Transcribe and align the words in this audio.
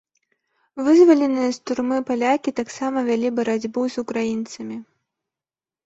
Вызваленыя 0.87 1.49
з 1.59 1.59
турмы 1.67 1.97
палякі 2.09 2.55
таксама 2.63 2.97
вялі 3.13 3.35
барацьбу 3.39 3.81
з 3.93 4.05
украінцамі. 4.07 4.77